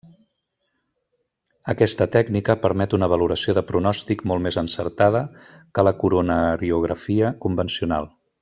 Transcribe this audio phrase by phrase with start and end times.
[1.73, 5.25] Aquesta tècnica permet una valoració de pronòstic molt més encertada
[5.77, 8.15] que la coronariografia convencional.